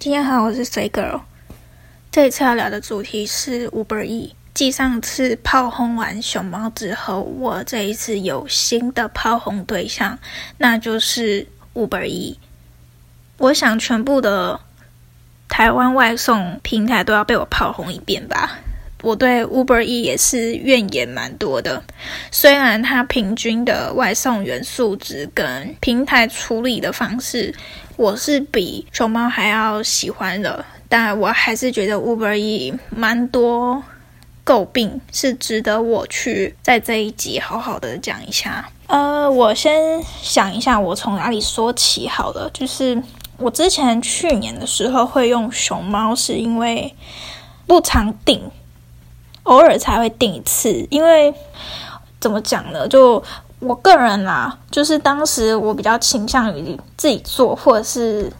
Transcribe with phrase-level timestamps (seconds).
[0.00, 1.22] 今天好，我是 C Girl。
[2.12, 4.32] 这一次要聊的主题是 Uber E。
[4.54, 10.16] 继上次炮轰完熊猫之后，我这一次有新的炮轰对象，
[10.58, 12.38] 那就是 Uber E。
[13.38, 14.60] 我想全部的
[15.48, 18.56] 台湾外送平台都要被我炮轰一遍吧。
[19.02, 21.82] 我对 Uber E 也是怨言蛮多的，
[22.30, 27.52] 虽然它平均的外送员素质跟平台处理的方式，
[27.98, 33.82] 我是比熊猫还要喜欢的，但我还是觉得 Uber E 蛮多
[34.46, 38.70] 诟病，是值得我去在这一集好好的讲一下。
[38.86, 43.02] 呃，我先想一下，我从哪里说起好了，就是
[43.36, 46.94] 我之前去年的时候会用熊猫，是因为
[47.66, 48.40] 不常订。
[49.42, 51.34] 偶尔才会订一次，因为
[52.20, 52.86] 怎么讲呢？
[52.86, 53.20] 就
[53.60, 58.32] 我个人啦，就是当时我比较倾向于自己做，或者是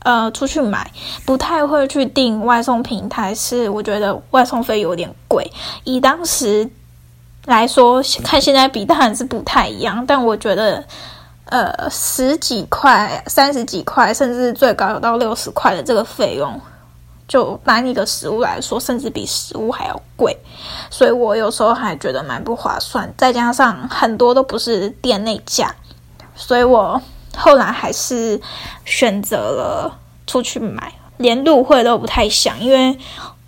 [0.00, 0.90] 呃出去买，
[1.24, 5.50] 不太会去订外送平台，是我觉得外送费有点贵。
[5.84, 6.68] 以当时
[7.46, 10.84] 来说，看现在比当然是不太一样，但我觉得
[11.46, 16.60] 呃十几块、三十几块，甚至最高有到六十块的这个费用。
[17.28, 20.36] 就拿一个食物来说，甚至比食物还要贵，
[20.90, 23.12] 所以我有时候还觉得蛮不划算。
[23.18, 25.74] 再加上很多都不是店内价，
[26.36, 27.02] 所以我
[27.36, 28.40] 后来还是
[28.84, 32.96] 选择了出去买，连入会都不太想，因为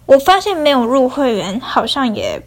[0.06, 2.42] 我发现没有入会员好像也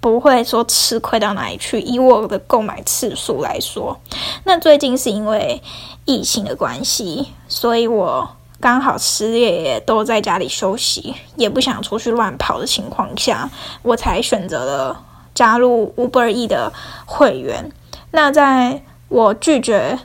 [0.00, 1.80] 不会说吃亏到哪里去。
[1.80, 4.00] 以我的购买次数来说，
[4.42, 5.62] 那最近是因为
[6.04, 8.28] 疫情的关系，所以我。
[8.64, 13.50] 刚好失业也都在家里休息，也不想出去乱跑的情况下，
[13.82, 16.72] 我才选择了加入 Uber E 的
[17.04, 17.70] 会员。
[18.12, 19.98] 那在我拒绝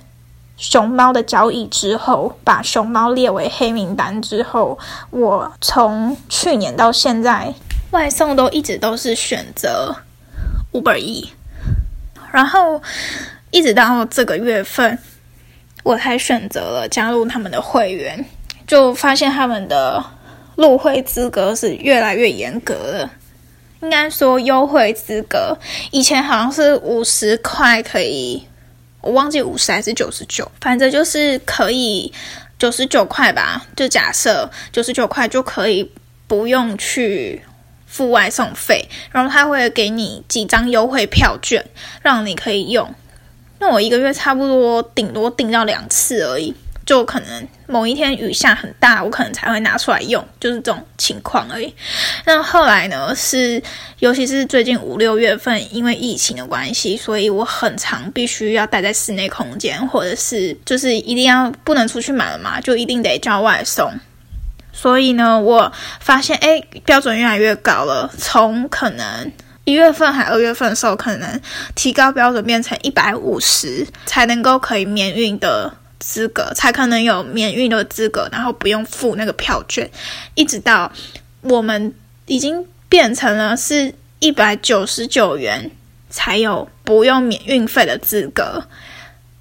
[0.58, 4.78] 熊猫的交易之后，把熊猫列为黑名单之后，
[5.12, 7.54] 我从去年到现在
[7.92, 9.96] 外送都一直都是选择
[10.74, 11.32] Uber E，
[12.34, 12.82] 然后
[13.52, 15.00] 一直到这个月份，
[15.84, 18.26] 我才选择了加入他们的会员。
[18.70, 20.06] 就发现他们的
[20.56, 23.12] 入会资格是越来越严格了。
[23.82, 25.58] 应该说优惠资格，
[25.90, 28.46] 以前好像是五十块可以，
[29.02, 32.14] 我忘记五十还是九十九，反正就是可以
[32.60, 33.66] 九十九块吧。
[33.76, 35.92] 就假设九十九块就可以
[36.28, 37.42] 不用去
[37.88, 41.66] 付外送费，然后他会给你几张优惠票券，
[42.04, 42.94] 让你可以用。
[43.58, 46.54] 那我一个月差不多顶多订到两次而已。
[46.90, 51.72] 就可能某一天雨下很大，我可能才会拿出来用，就是这种情况而已。
[52.26, 53.14] 那后来呢？
[53.16, 53.62] 是
[54.00, 63.94] 尤其是最近五六月份，因为疫情的关系，所以我很长必须要待在室内空间，或者是就是一定要不能出去买了嘛，就一定得叫外送。
[64.74, 68.10] 所以呢，我发现哎，标准越来越高了。
[68.18, 69.32] 从可能
[69.64, 71.40] 一月份还二月份的时候，可能
[71.76, 75.72] 提高标准变成一百五十才能够可以免运的。
[76.00, 79.90] 资格才可能有免运的资格，然后不用付那个票券，
[80.36, 80.92] 一直到
[81.42, 81.94] 我们
[82.26, 85.70] 已经变成了是一百九十九元
[86.10, 88.64] 才有不用免运费的资格。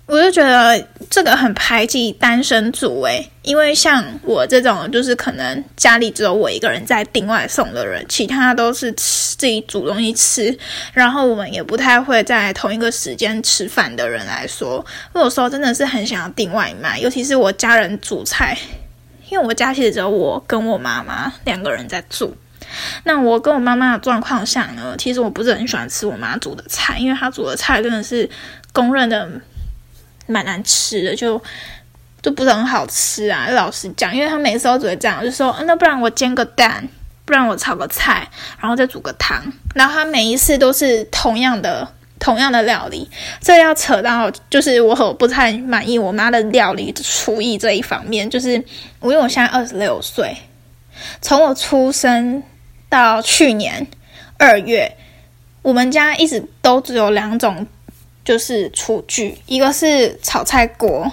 [0.08, 10.58] 我就觉得这个很排挤单身族诶，因为像我这种就是可能家里只有我一个人在订外送的人，其他都是吃自己煮东西吃，
[10.94, 14.82] 然后我们也不太会在同一个时间吃饭的人来说，
[15.12, 18.56] 我有时候真的是很想要订外卖，尤其是我家人煮菜，
[19.28, 22.34] 因为我家其实只有我跟我妈妈两个人在住，
[23.04, 28.26] 那我跟我妈妈的状况下呢，其实我不是很喜欢吃我妈煮的菜，因为她煮的菜真的是
[28.72, 29.30] 公认的。
[30.28, 31.42] 蛮难吃的，就
[32.22, 33.48] 就不是很好吃啊。
[33.50, 36.86] 老实讲，因为他每次都只会这样，就说：“那不然我煎个蛋，
[37.24, 38.28] 不然我炒个菜，
[38.60, 39.42] 然后再煮个汤。”
[39.74, 41.88] 然后他每一次都是同样的
[42.18, 43.08] 同样的料理。
[43.40, 48.28] 这要扯到就是我很不太满意我妈的料理厨艺这一方面。
[48.28, 48.62] 就是
[49.00, 50.36] 我因为我现在二十六岁，
[51.22, 52.42] 从我出生
[52.90, 53.86] 到去年
[54.36, 54.96] 二月，
[55.62, 57.66] 我们家一直都只有两种。
[58.28, 61.10] 就是厨具，一个是炒菜锅，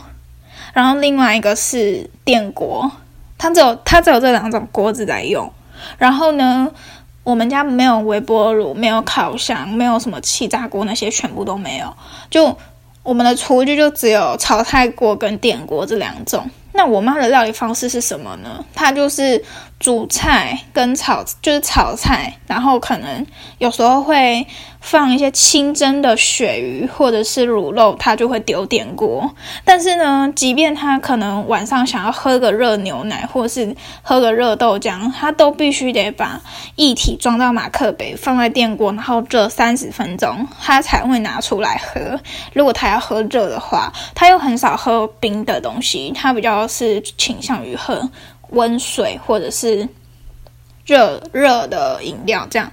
[0.73, 2.91] 然后另外一个是电锅。
[3.38, 5.50] 它只有它只有这两种锅子在用。
[5.97, 6.69] 然后呢，
[7.23, 11.88] 我们家没有微波炉，没有烤箱，没有什么气炸锅，那些全部都没有。
[12.29, 12.53] 就
[13.01, 16.45] 我们的厨具就只有炒菜锅跟电锅这两种。
[16.73, 18.62] 那我妈的料理方式是什么呢？
[18.73, 19.41] 她就是
[19.86, 23.24] 煮菜跟炒就是炒菜，然后可能
[23.60, 24.48] 有时候会
[24.82, 29.32] 放一些清蒸的鳕鱼或者是卤肉，他就会丢电锅。
[29.64, 36.42] 但是呢，即便他可能晚上想要喝个热牛奶或是喝个热豆浆，他都必须得把
[36.78, 42.20] 液体装到马克杯放在电锅，然后热三十分钟，他才会拿出来喝。
[42.54, 48.10] 如果他要喝热的话，他又很少喝冰的东西，他比较是倾向于喝。
[48.50, 49.88] 温水或者是
[50.86, 52.71] 热热的饮料，这样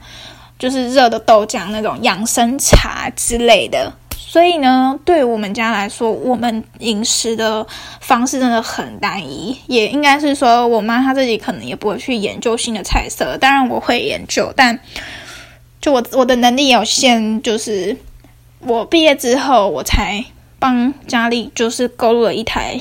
[0.58, 3.92] 就是热的豆浆那种养生茶之类的。
[4.14, 7.66] 所以呢，对我们家来说，我们饮食的
[8.00, 9.58] 方式真的很单一。
[9.66, 13.36] 也应该是说，我妈她自己可能也不会去研究新的菜色。
[13.36, 14.80] 当然我会研究，但
[15.82, 17.94] 就我我的能力有限，就是
[18.60, 20.24] 我毕业之后，我才
[20.58, 22.80] 帮家里就是购入了一台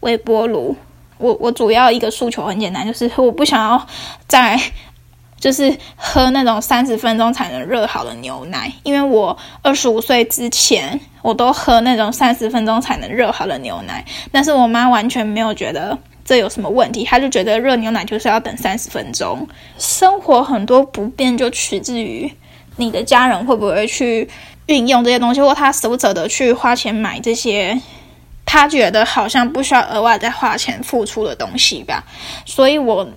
[0.00, 0.74] 微波炉。
[1.20, 3.86] 我我主要一个诉求很简单，就是我不想要
[4.26, 4.58] 再
[5.38, 19.46] 就是喝那种三十分钟才能热好的牛奶，因为我二十五岁之前我都喝那种三十分钟才能热好的牛奶，但是我妈完全没有觉得这有什么问题，她就觉得热牛奶就是要等三十分钟。
[19.78, 22.30] 生活很多不便就取自于
[22.76, 24.28] 你的家人会不会去
[24.66, 27.80] 运用这些东西，或他舍不舍得去花钱买这些。
[28.52, 32.02] 他觉得好像不需要额外再花钱付出的东西吧，
[32.44, 33.08] 所以我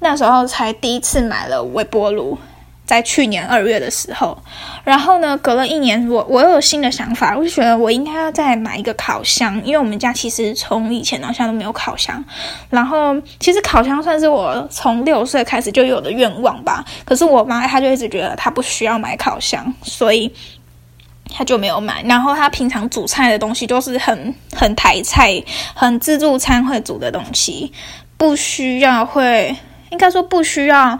[0.00, 2.36] 那时候才第一次买了微波炉，
[2.84, 4.36] 在去年二月的时候。
[4.84, 12.22] 然后呢，隔了一年，我我又有新的想法，我就觉得我应该要再买一个烤箱，因为我们家其实从以前到现在都没有烤箱。
[12.68, 20.30] 然后其实烤箱算是我从六岁开始就有的愿望吧，可是我妈她就一直觉得她不需要买烤箱，所以。
[21.34, 25.42] 他就没有买，然后他平常煮菜的东西都是很很台菜、
[25.74, 27.72] 很自助餐会煮的东西，
[28.16, 29.56] 不需要会
[29.90, 30.98] 应该说不需要，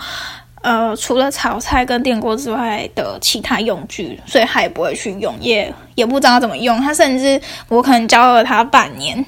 [0.62, 6.81] 呃，除了炒菜跟电锅之外的其他用具，所以他也不会去用，也也不知道怎么用。
[6.81, 9.25] 他甚至我可能教了他半年，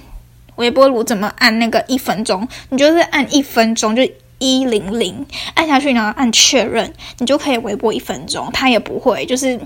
[0.56, 4.02] 微波炉怎么按那个一分钟，你就是按一分钟就
[4.38, 8.50] 一零零按下去，然后按确认，你就可以微波一分钟。
[8.52, 9.60] 他也不会，就是。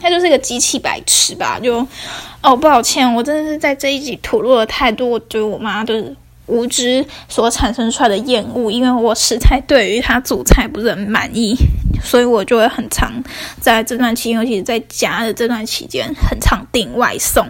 [0.00, 1.58] 他就是个机器白痴吧？
[1.60, 1.86] 就
[2.42, 6.14] 哦，抱歉，我真的是在这一集吐露了太多对我妈的
[6.46, 11.54] 无知所产生出来的厌恶，因为我实在对于她煮菜不是很满意，
[12.02, 13.12] 所以我就会很常
[13.60, 17.46] 在这段期间，尤其是在家的这段期间，很常订外送。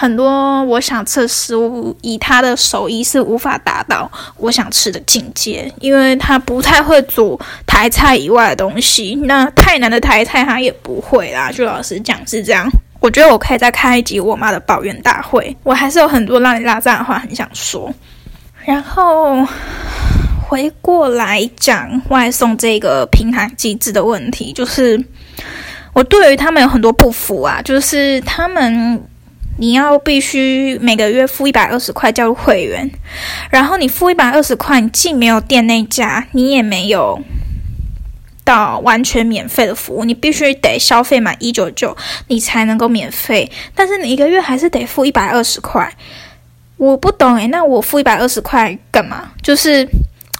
[0.00, 7.36] 很多我想吃的食物，以他的手艺是无法达到我想吃的境界，因为他不太会煮
[7.66, 9.16] 台菜以外的东西。
[9.24, 11.50] 那太难的台菜他也不会啦。
[11.50, 12.70] 就老实讲是这样。
[13.00, 15.56] 我觉得我可以再开一集我妈的抱怨大会。
[15.64, 17.92] 我还是有很多让你拉赞的话很想说。
[18.64, 19.44] 然后
[20.48, 25.04] 回过来讲外送这个平台机制的问题，就是
[25.92, 29.02] 我对于他们有很多不服啊，就是他们。
[29.58, 32.90] 你要必须每个月付一百二十块加入会员，
[33.50, 37.20] 然后你付一百二十块，你既没有店内价，你也没有
[38.44, 41.96] 到完全免费的服务，你必须得消费满一九九，
[42.28, 43.50] 你才能够免费。
[43.74, 45.92] 但是你一个月还是得付一百二十块，
[46.76, 49.32] 我不懂诶，那我付一百二十块干嘛？
[49.42, 49.88] 就是。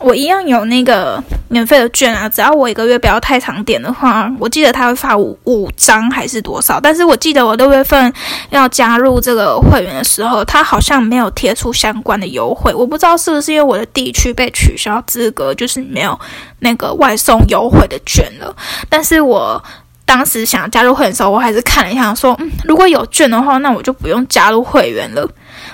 [0.01, 6.79] 我一样有那个免费的券啊，只要我一个月不要太长点的话，我记得他会发五五张还是多少？
[6.81, 8.13] 但是我记得我六月份
[8.51, 16.19] 要加入这个会员的时候，他好像没有贴出相关的优惠，我不知道是不是因为我的地区被取消资格，就是没有
[16.61, 18.55] 那个外送优惠的券了。
[18.89, 19.63] 但是我
[20.05, 25.29] 当时想加入会员的时候，我还是看了一下，说嗯，如果有券的话，那我就不用加入会员了。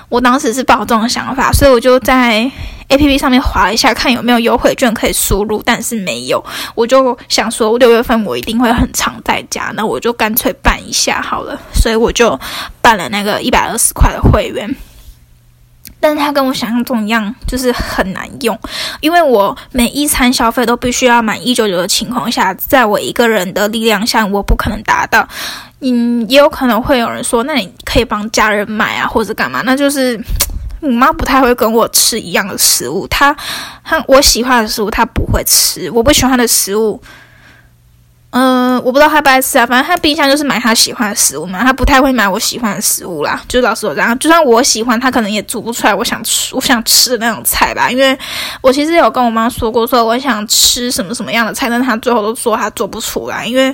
[0.09, 2.49] 我当时是抱这种想法，所以我就在
[2.87, 6.43] A P P 上面划了一下，看有没有优惠券可以输入，但是没有。
[6.75, 11.59] 我就想说，六月份我一定会很常在家，那我就干脆办一下好了。
[11.73, 12.39] 所以我就
[12.81, 14.75] 办了那个一百二十块的会员。
[16.05, 18.55] 但是它跟我想象中一样，就是很难用，
[19.01, 25.27] 因为我每一餐消费都必须要满一九九的情况下，在我一个人的力量下，我不可能达到。
[25.79, 29.63] 嗯，也有可能会有人说，那你可以帮家人买啊，或者干嘛？
[29.65, 30.23] 那就是
[30.79, 33.35] 我妈不太会跟我吃一样的食物，她
[33.83, 37.01] 她我喜欢的食物她不会吃，我不喜欢的食物。
[38.37, 43.41] 嗯，我不知道他不爱吃啊，反正他冰箱就是买他喜欢的食物嘛，他不太会买我喜欢的食物啦。
[43.47, 47.89] 就老实说这样，就算我喜欢，他可能也煮不出来我想吃我想吃的那种菜吧。
[47.89, 48.17] 因为
[48.59, 53.73] 我其实有跟我妈说过，说我想吃什么什么样的菜，但他最后都说他做不出来，因为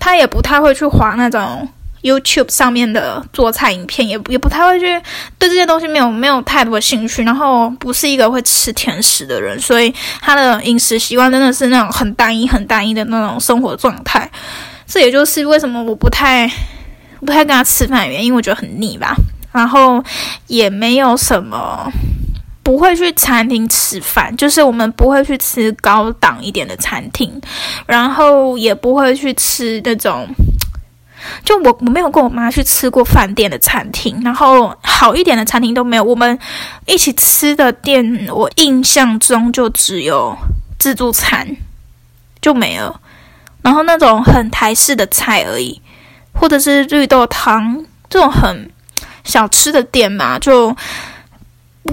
[0.00, 1.68] 他也不太会去划那种
[2.02, 4.86] YouTube 上面的做菜影片，也也不太会去
[5.38, 14.28] 对这些东西没有没有太多兴趣，然后不是一个会吃甜食的人，所以他的饮食习惯真的是那种很单一、很单一的那种生活状态。
[14.86, 16.50] 这也就是为什么我不太
[17.20, 19.14] 不太跟他吃饭的原因，我觉得很腻吧。
[19.52, 20.02] 然后
[20.48, 21.90] 也没有什么
[22.62, 27.30] 不会去餐厅吃饭，就是我们不会去吃高档一点的餐厅，
[27.86, 30.26] 然后也不会去吃那种。
[31.44, 36.04] 就我我没有跟我妈去吃过饭店的餐厅，然后好一点的餐厅都没有。
[36.04, 36.38] 我们
[36.86, 40.36] 一起吃的店，我印象中就只有
[40.78, 41.46] 自助餐，
[42.40, 43.00] 就没了。
[43.62, 45.80] 然后那种很台式的菜而已，
[46.32, 48.70] 或者是绿豆汤这种很
[49.24, 50.74] 小吃的店嘛，就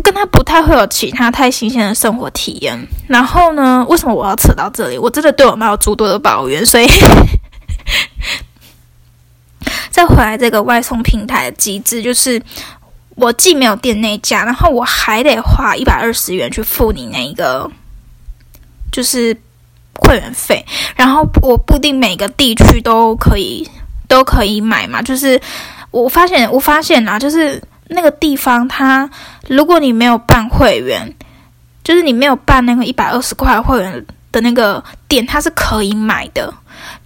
[0.04, 2.80] 跟他不太会有其他太新鲜的生活体验。
[3.08, 4.98] 然后呢，为什么我要扯到这里？
[4.98, 6.88] 我真的对我妈有诸多的抱怨，所以。
[9.90, 12.42] 再回来这个外送平台的机制，就是
[13.16, 17.70] 我既没有店内价，然后我还得花一百二十元去付你那个
[18.92, 19.36] 就是
[19.96, 20.66] 会员费，
[20.96, 23.68] 然后我不定每个地区都可以
[24.08, 25.02] 都可以买嘛。
[25.02, 25.40] 就是
[25.92, 29.10] 我发现我发现啊，就是那个地方，它
[29.48, 31.14] 如果你没有办会员，
[31.84, 36.54] 就是你没有办那个一百二十块会员的那个店，它是可以买的。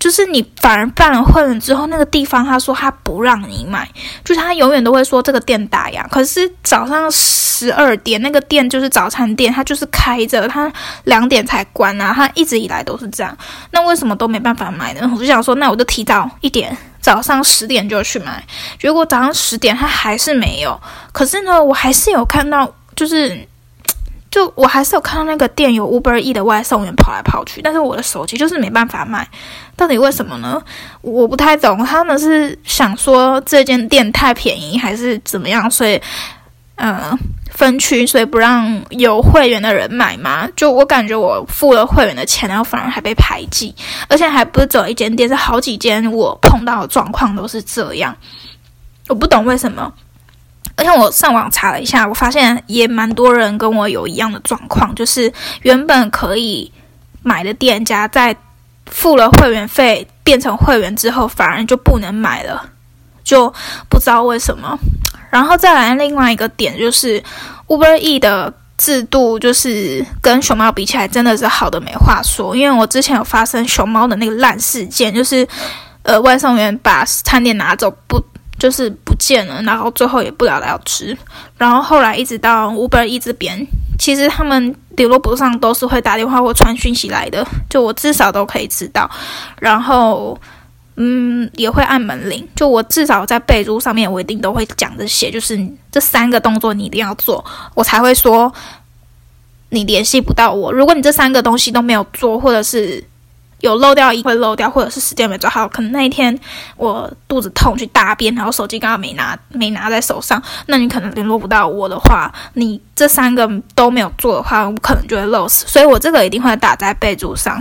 [0.03, 3.89] 就是你反而办了会员之后，那个地方他说他不让你买，
[4.25, 6.05] 就是他永远都会说这个店打烊。
[6.09, 10.69] 可是早上十二点那个店就是早餐店，它就是开着，它
[11.05, 13.37] 两点才关啊，它一直以来都是这样。
[13.71, 15.09] 那为什么都没办法买呢？
[15.13, 18.45] 我就想说，那我就提早一点，早上十点就去买。
[18.77, 20.77] 结果早上十点他还是没有，
[21.13, 23.47] 可是呢，我还是有看到，就是。
[24.33, 29.27] 就我还是有看到那个店有 Uber E 的外送员跑来跑去，但是我的手机就是没办法买，
[29.75, 30.59] 到底为什么呢？
[31.01, 36.01] 我不太懂，他们是想说这间店太便宜还是怎么样，所以
[36.77, 37.15] 呃
[37.51, 40.49] 分区，所以不让有会员的人买吗？
[40.55, 43.75] 就我感觉我付了会员的钱，然后反而还被排挤，
[44.09, 48.17] 而且还不是只有一间店，是好几间，我碰到的状况都是这样，
[49.09, 49.93] 我不懂为什么。
[50.75, 56.71] 而且我上网查了一下，我发现也蛮多人跟我有一样的状况，就是原本可以
[57.21, 58.35] 买的店家，在
[58.87, 62.69] 付了会员费变成会员之后，反而就不能买了，
[63.23, 63.53] 就
[63.87, 64.75] 不知道为什么。
[65.29, 67.21] 然后再来另外一个点，就是
[67.67, 72.55] Uber E 的制度，就是跟熊猫比起来，真的是好的没话说。
[72.55, 75.47] 因为我之前有发生熊猫的那个烂事件，就是
[76.01, 78.19] 呃外送员把餐点拿走不。
[78.63, 81.17] 就是不见了，然后最后也不了了之。
[81.57, 83.59] 然后后来一直到 Uber E 这边，
[83.99, 89.11] 其实他们联络不上，都是会打电话或传讯息来的，就我至少都可以知道。
[89.59, 90.39] 然后，
[90.95, 95.59] 嗯，也会按门铃，就我至少在备注上面，我一定都会讲这些，就是
[95.91, 97.43] 这三个动作你一定要做，
[97.75, 98.49] 我才会说
[99.71, 100.71] 你联系不到我。
[100.71, 103.03] 如果你这三个东西都没有做，或者是。
[103.63, 106.37] 有漏掉一会漏掉，或者是时间没抓好，可能那一天
[106.75, 117.57] 我肚子痛去大便，然后手机刚刚没拿，没拿在手上，那你可能联络不到我的话，你这三个都没有做的话，我可能就会漏死，所以我这个一定会打在备注上。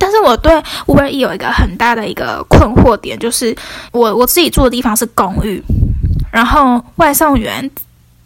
[0.00, 0.50] 但是我对
[0.86, 3.54] Uber E 有一个很大的一个困惑点，就是
[3.92, 5.62] 我我自己住的地方是公寓，
[6.32, 7.70] 然后外送员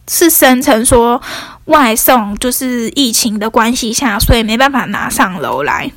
[0.09, 1.21] 是声称说
[1.65, 5.91] 外送就是疫情的关系下，所以没办法拿上楼来。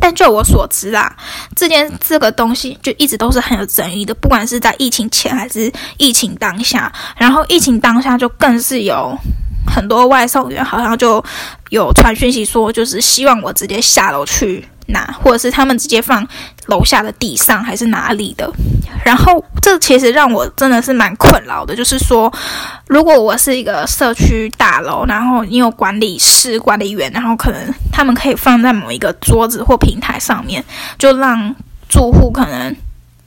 [0.00, 1.14] 但就我所知啦，
[1.56, 6.92] 这件这个东西就一直都是很有争议的，不管是在疫情前还是疫情当下。
[7.16, 9.16] 然后疫情当下就更是有
[9.66, 11.24] 很多外送员好像就
[11.70, 14.66] 有传讯息说，就是希望我直接下楼去。
[14.86, 16.26] 拿，或者是他们直接放
[16.66, 18.50] 楼下的地上，还是哪里的？
[19.04, 21.74] 然后这其实让我真的是蛮困扰的。
[21.76, 22.32] 就是说，
[22.86, 30.64] 如果我是一个社区大楼，然后你有管理室、管理员，然后可能他们可以放在某一个桌子或平台上面，
[30.98, 31.54] 就让
[31.88, 32.74] 住户可能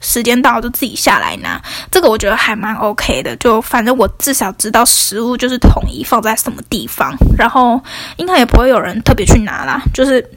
[0.02, 1.62] 时间到就自己下来拿。
[1.92, 3.36] 这个我觉得还蛮 OK 的。
[3.36, 7.80] 就反正我至少知道食物就是统一放在什么地方，然后
[8.16, 9.82] 应该也不会有人特别去拿啦。
[9.94, 10.28] 就是。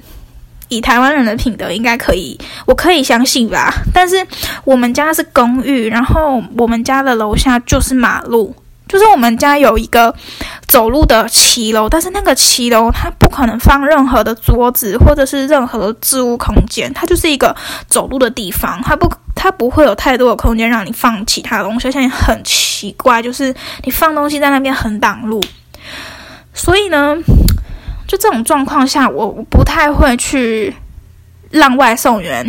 [0.71, 3.71] 以台湾人的品德，应该可以，我可以相信吧。
[3.93, 4.27] 但是
[4.65, 8.55] 我们家是公寓，然后我们家的楼下就是马路，
[8.89, 10.15] 就是我们家有一个
[10.67, 17.55] 走路的骑楼，但是那个骑楼它不可能放任何的桌子或者是任何的置物空间，它就是一个
[17.89, 25.43] 走路的地方，它不它不会有太多的空间让你放其他东西，而且很奇怪，就是你放东西在那边很挡路，
[26.55, 27.17] 所以呢。
[28.11, 30.75] 就这种状况下，我不太会去
[31.49, 32.45] 让外送员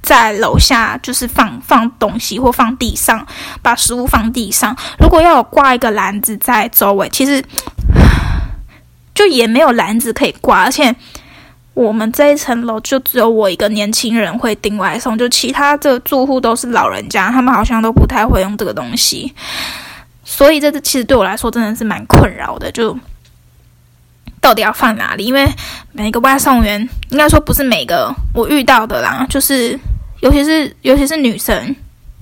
[0.00, 3.26] 在楼下就是放放东西或放地上，
[3.60, 4.74] 把食物放地上。
[4.98, 7.44] 如果要有挂一个篮子在周围，其实
[9.14, 10.96] 就也没有篮子可以挂，而且
[11.74, 19.34] 我们这一层楼就只有我一个年轻人会订外送，就其他的住户都是老人家，他们好像都不太会用这个东西。
[20.24, 22.98] 所以这其实对我来说真的是蛮困扰的，就
[24.40, 25.24] 到底要放哪里？
[25.24, 25.46] 因为
[25.92, 29.78] 每个外送员，应该说不是每个我遇到的啦，就是
[30.20, 31.74] 尤其是尤其是女生，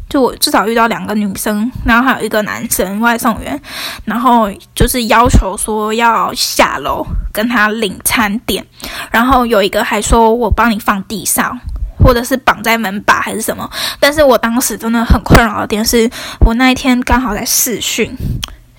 [0.09, 3.61] 就我至少遇到两个女生，然后还有一个男生外送员，
[4.05, 8.65] 然后就是要求说要下楼跟他领餐点，
[9.11, 11.59] 然后有一个还说我帮你放地上。
[11.99, 13.69] 或者是绑在门把还是什么？
[13.99, 16.09] 但是我当时真的很困扰的点是，
[16.39, 18.15] 我那一天刚好在试训，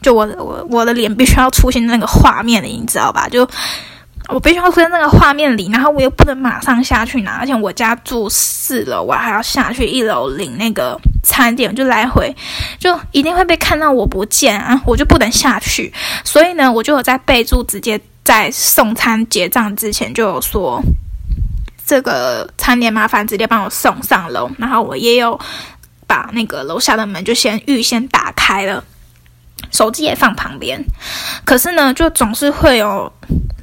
[0.01, 3.27] 就我我我的脸必须要出现那个画面里，你知道吧？
[3.30, 3.48] 就
[4.30, 12.36] 我必须要出现那个画面里，然后我又不能马上下去拿，而且我家住四楼，我还要下去一楼领那个餐点，就来回
[12.80, 15.94] 就一定会被看到我不见啊，我就不能下去。
[16.24, 20.82] 所以呢，我就有在备注，直接在送餐结账之前就有说。
[21.86, 25.39] 这个餐点麻烦直接帮我送上楼，然后我也有
[26.06, 28.84] 把那个楼下的门就先预先打开了，
[29.72, 30.84] 手机也放旁边。
[31.46, 33.12] 可是呢，就总是会有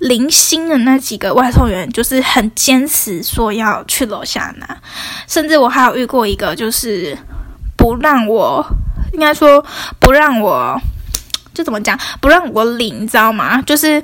[0.00, 4.76] 零星的那几个外送员，就是很坚持说要去楼下拿，
[5.26, 7.16] 甚至我还有遇过一个，就是
[7.76, 8.64] 不让我，
[9.12, 9.64] 应该说
[9.98, 10.80] 不让我，
[11.52, 13.60] 就怎么讲，不让我领，你知道吗？
[13.62, 14.02] 就是。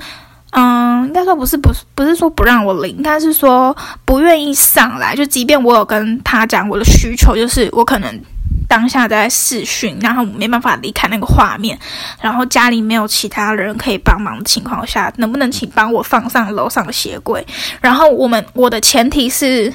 [0.53, 3.73] 嗯，应该说不是，不是，不是说不让我领，应该是说
[4.05, 5.15] 不愿意上来。
[5.15, 8.21] 就即便我有跟他讲我的需求，就是我可能
[8.69, 11.79] 当下在试训，然后没办法离开那个画面，
[12.21, 17.45] 然后家里没有其他人可以帮忙的情况下，能不能请帮我放上楼上的鞋柜？
[17.81, 19.73] 然后我们我的前提是，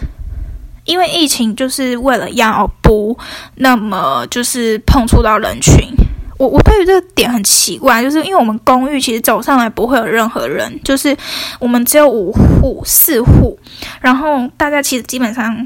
[0.85, 3.17] 因为疫情，就是为了要不
[3.55, 5.89] 那么就是碰触到人群。
[6.37, 11.15] 我我对于这个点很奇怪，就是因为我们公寓其实走上来不会有任何人，就是
[11.59, 13.57] 我们只有五户四户，
[14.01, 15.65] 然后大家其实基本上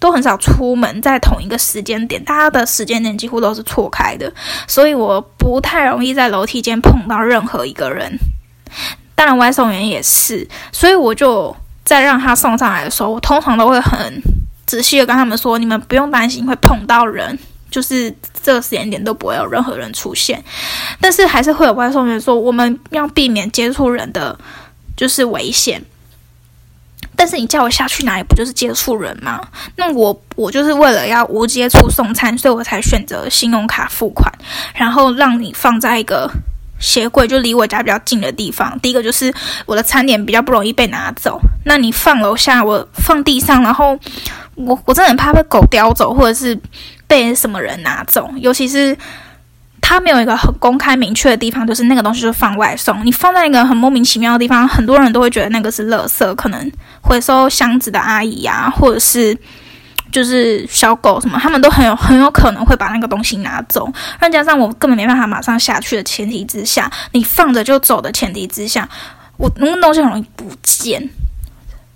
[0.00, 4.32] 都很少出门，在同一个时间点，大家的时间点几乎都是错开的，
[4.66, 8.18] 所以我不太容易在楼梯间碰到任何一个人。
[9.14, 11.54] 当然外送员也是，所以我就
[11.84, 14.20] 在让他送上来的时候，我通常都会很
[14.66, 17.38] 仔细的跟他们说，你们不用担心会碰到人。
[17.70, 20.42] 就是这个时间点都不会有任何人出现，
[21.00, 24.36] 但是还是会有外送员说我们要避免接触人的
[24.96, 25.80] 就是危险。
[27.20, 29.38] 但是你叫我下去拿也不就是接触人吗？
[29.76, 34.32] 那我我就是为了要无接触送餐，所以我才选择信用卡付款，
[34.74, 36.30] 然后让你放在一个
[36.78, 38.80] 鞋柜，就离我家比较近的地方。
[38.80, 39.30] 第一个就是
[39.66, 41.38] 我的餐点比较不容易被拿走。
[41.66, 43.98] 那你放楼下，我放地上，然后
[44.54, 46.58] 我我真的很怕被狗叼走，或者是。
[47.10, 48.30] 被什么人拿走？
[48.36, 48.96] 尤其是
[49.92, 53.04] 他没有一个很公开明确的地方，就是那个东西就放外送。
[53.04, 56.32] 你放在一个很莫名其妙的地方，很多人都会觉得那个是垃圾。
[56.36, 59.36] 可能回收箱子的阿姨呀，或者是
[60.12, 63.92] 就是小狗什么，他们都很有很有可能会把那个东西拿走。
[64.20, 68.88] 再加上我根本没办法马上下去的前提之下，你放着就走的前提之下，
[69.38, 71.02] 我那个东西很容易不见，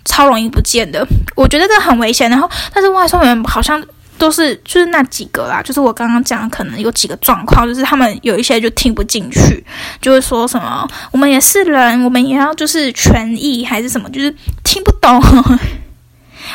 [0.05, 1.07] 超容易不见的。
[1.37, 2.29] 我觉得这很危险。
[2.29, 3.81] 然后，但是外送员好像。
[4.19, 9.65] 都是就是那几个啦，就是我刚刚讲，可能有几个状况，就是他们有一些就听不进去，
[10.01, 15.23] 就会说什么我们也是人，我们也要就是权益还是什么，就是听不懂。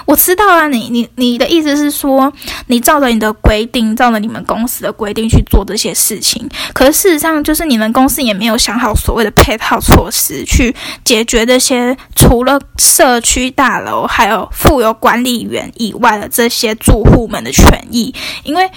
[0.06, 2.32] 我知道啊，你你你的意思是说，
[2.68, 6.50] 你照着你的规定，照着你们公司的规定去做这些事情。
[6.74, 18.14] 可是事实上，就是你们公司也没有想好所谓的配套措施，去解决这些除了社区大楼还有富有管理员以外的这些住户们的权益。
[18.44, 18.70] 因为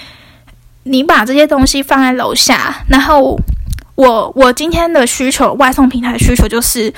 [0.84, 3.38] 你把这些东西放在楼下，然后
[3.94, 6.92] 我我今天的需求，外送平台的需求就是。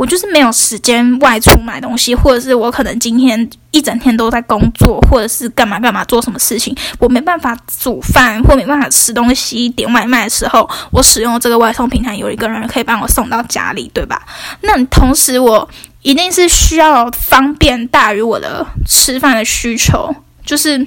[0.00, 14.26] 我就是没有时间外出买东西，或者是我可能今天一整天都在工作，或者是干嘛干嘛做什么事情，我没办法煮饭或没办法吃东西点外卖的时候，我使用这个外送平台，有一个人可以帮我送到家里，对吧？
[14.62, 15.68] 那同时我
[16.00, 20.82] 一定是需要方便大于我的吃饭的需求，就是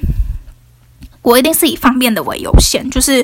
[1.22, 3.24] 我一定是以方便的为优先，就是。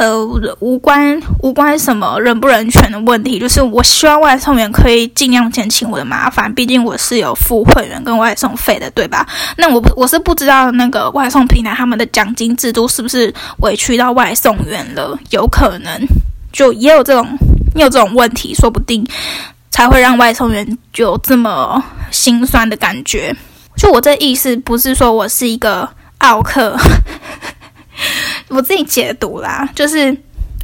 [0.00, 0.18] 呃，
[0.60, 9.28] 无关无关什么人不人权的问题，就是我希望外送员可以尽量减轻我的麻烦，毕竟我是有付会员跟外送费的，对吧？
[9.58, 15.92] 那我我是不知道那个外送平台他们的奖金制度是不是委屈到外送员了，有可能
[16.50, 17.26] 就也有这种
[17.74, 19.06] 也有这种问题，说不定
[19.70, 23.36] 才会让外送员有这么心酸的感觉。
[23.76, 25.86] 就我这意思不是说我是一个
[26.16, 26.74] 奥克，
[28.48, 30.16] 我自己解读啦，就是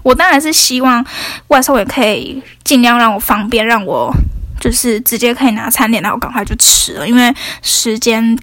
[0.03, 1.05] 我当然是希望
[1.49, 4.13] 外送也可以尽量让我方便，让我
[4.61, 8.39] 就是直接可以拿餐点，然后赶快就吃了，因为时间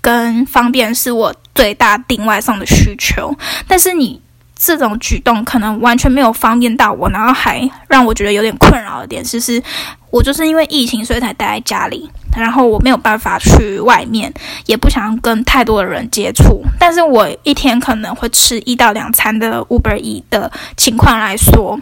[0.00, 3.36] 跟方便是我最大定外送的需求。
[3.66, 4.20] 但是你。
[4.58, 9.62] 这种举动可能完全没有方便到我，然后还让我觉得有点困扰的点，就是
[10.10, 14.32] 我就是因为疫情所以才待在家里，然后我没有办法去外面，
[14.66, 16.60] 也不想跟太多的人接触。
[16.78, 21.78] 但是我一天可能会吃一到两餐的 Uber E 的情况来说，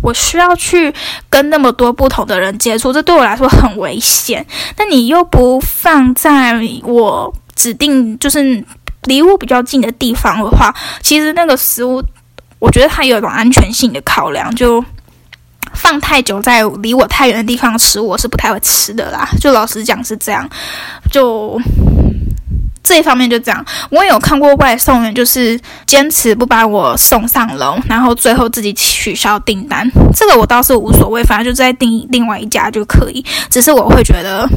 [0.00, 0.94] 我需要去
[1.28, 4.46] 跟那么多不同的人接触，这对我来说很危险。
[4.76, 8.64] 但你又不放在我指定就是。
[9.06, 12.02] 离我比较近的地方的话，其实那个食物，
[12.58, 14.84] 我觉得它有一种安全性的考量，就
[15.72, 19.28] 放太久在离我太远的地方吃，我是不太会吃的啦。
[19.40, 20.48] 就老实讲是这样，
[21.10, 21.60] 就
[22.82, 23.64] 这一方面就这样。
[23.90, 33.24] 我也有看过外送员就是坚持不把我送上楼，然后最后自己取消订单，这个我倒是无所谓，反正就再订另外一家就可以。
[33.50, 34.48] 只是我会觉得，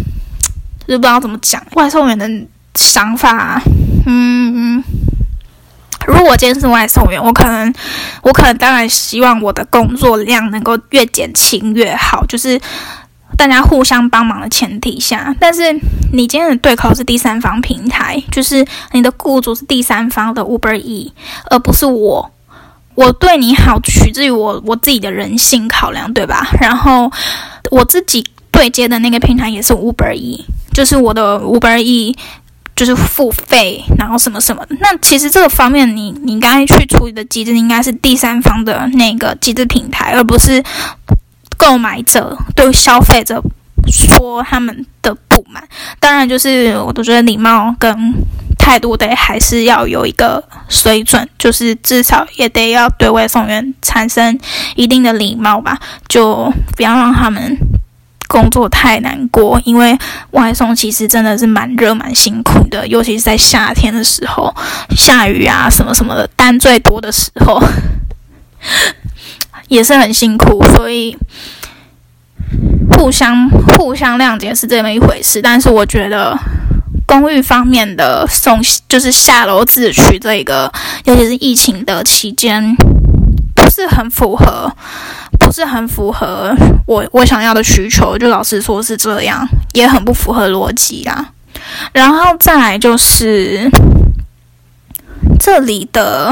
[0.88, 2.30] 就不知道怎么讲外送员的
[2.76, 3.62] 想法。
[4.06, 4.84] 嗯，
[6.08, 7.72] 如果我今天是外送员，我可能，
[8.24, 12.60] 我可能当然希望我的工作量能够越减轻越好，就是
[13.38, 15.36] 大家互相帮忙的前提下。
[15.40, 15.74] 但是
[16.14, 21.14] 你今天的对口是第三方平台，就是你的雇主是第三方的 Uber E，
[21.52, 22.32] 而不是我。
[22.96, 26.48] 我对你好取自于我我自己的人性考量，对吧？
[26.60, 27.12] 然后
[27.70, 32.18] 我自己对接的那个平台也是 Uber E，就是我的 Uber E。
[32.80, 34.76] 就是付费，然后什么什么的。
[34.80, 40.64] 那其实这个方面，你你该去处理的机制应该是第三方的那个机制平台，而不是
[41.58, 43.44] 购买者对消费者
[43.92, 45.62] 说他们的不满。
[46.00, 48.14] 当然，就是我都觉得礼貌跟
[48.58, 54.40] 态度得还是要有一个水准，就是至少也得要对外送员产生
[54.78, 57.58] 一定的礼貌吧，就不要让他们。
[58.30, 59.98] 工作太难过，因为
[60.32, 64.54] 外送其实真的是蛮热、蛮辛苦的，尤其是在夏天的时候，
[64.96, 67.60] 下雨啊什么什么的，单最多的时候
[69.68, 70.64] 也是很辛苦。
[70.76, 71.18] 所以
[72.92, 75.42] 互相互相谅解是这么一回事。
[75.42, 76.38] 但是我觉得
[77.08, 80.72] 公寓方面的送就是下楼自取这一个，
[81.06, 82.76] 尤其是疫情的期间，
[83.70, 84.72] 是很符合。
[85.40, 86.54] 不是很符合
[86.86, 91.26] 我我想要的需求，就老实说是这样，也很不符合逻辑啦。
[91.94, 93.68] 然后再来就是
[95.40, 96.32] 这里的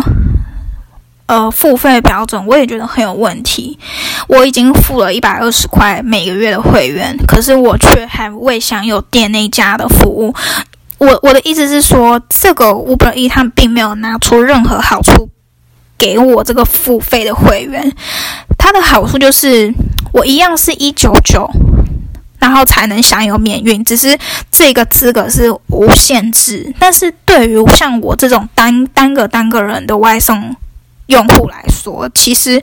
[1.26, 3.80] 呃付费标准，我也觉得很有问题。
[4.28, 10.36] 我已经付了一百二十块每个月的会员，可是我却还未享有店内家的服务。
[10.98, 15.30] 我我的意思是说，这个 Uber E 他们并没有拿出任何好处
[15.98, 17.92] 给我这个付费的会员。
[18.58, 19.74] 它的好处就是，
[20.12, 21.50] 我一样是一九九，
[22.40, 24.18] 然后才能享有免运，只是
[24.52, 26.74] 这个资格是无限制。
[26.80, 30.56] 但是对于像我这种单单个单个人的外送
[31.08, 32.62] 用户来说，其实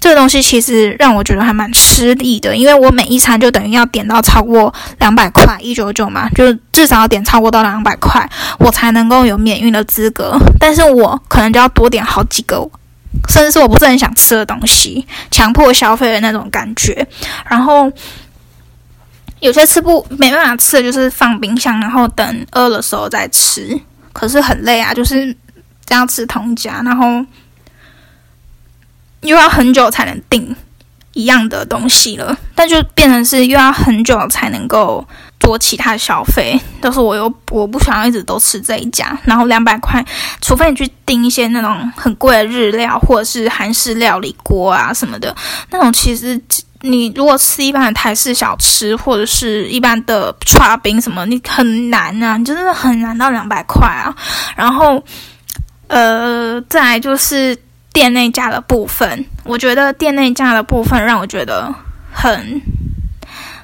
[0.00, 10.36] 这个东西其实让我觉得还蛮吃力的，因为我每一餐就等于要点到超过两百块一九九嘛，就至少要点超过到两百块，我才能够有免运的资格。
[10.58, 12.68] 但是我可能就要多点好几个。
[13.28, 17.04] 甚至是我不是很想吃的东西，强迫消费的那种感觉。
[17.48, 17.90] 然后
[19.40, 23.78] 有些吃不没办法吃的就是放冰箱，然后等饿的时候再吃。
[24.12, 25.36] 可是很累啊，就是
[25.84, 27.04] 这样吃同家，然后
[29.22, 30.54] 又要很久才能订
[31.12, 35.06] 一样的东西了，但就变成是又要很久才能够。
[35.42, 40.04] 做其他消费，但是我又我不想要一直都吃这一家，然后两百块，
[40.42, 45.34] 除非你去订一些那种很贵的日料或者是韩式料理锅啊什么的，
[45.70, 46.38] 那种其实
[46.82, 54.14] 你如果吃一般的台式小吃或者是一般的串冰什么，你很难啊，你真的很难到两百块啊。
[54.54, 55.02] 然后，
[55.88, 57.56] 呃，再来就是
[57.92, 61.74] 店内价的部分，我觉得店内价的部分让我觉得
[62.12, 62.60] 很。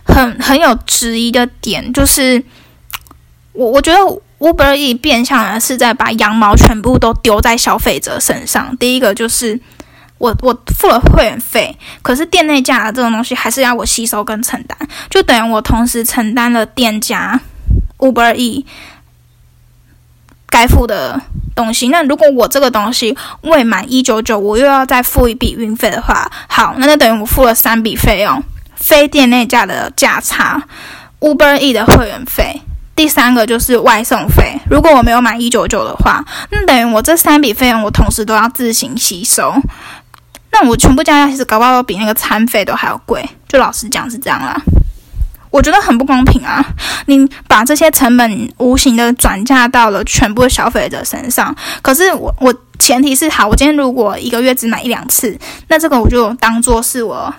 [0.08, 2.40] 很很有质疑的点就是，
[3.52, 3.98] 我我觉得
[4.38, 8.74] Uber E 变相的是在把羊毛全部都丢在消费者身上。
[8.76, 9.60] 第一个就是
[10.18, 14.78] 我我付了会员费，可是店内价的这种东西还是要我吸收跟承担，
[15.10, 17.38] 就等于我同时承担了店家
[17.98, 18.64] Uber E
[20.48, 21.20] 该付的
[21.54, 21.88] 东西。
[21.88, 28.42] 那如果我这个东西未满一九九，我又要再付一笔运费的话，好，那就等于我付了三笔费用。
[28.76, 30.62] 非店内价的价差
[31.20, 32.60] ，Uber E 的会员费，
[32.94, 34.60] 第三个就是外送费。
[34.70, 39.54] 如果我没有满一九九的话，那等于我这三笔费用我同时都要自行吸收。
[40.52, 43.26] 那我全部加起来，其实搞不好都比那个餐费都还要贵。
[43.48, 44.54] 就老实讲是这样啦，
[45.56, 46.64] 我觉得很不公平啊！
[47.06, 55.36] 你把这些成本无形的转嫁到了全部的消费者身上，可是我我前提是好，我今天如果一个月只买一两次，
[55.68, 57.34] 那这个我就当做是我。